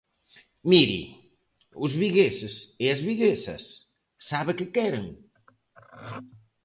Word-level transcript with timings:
Mire, 0.71 1.03
os 1.85 1.91
vigueses 2.03 2.55
e 2.83 2.85
as 2.93 2.99
viguesas, 3.07 3.63
¿sabe 4.29 4.51
que 4.57 4.71
queren? 4.75 5.05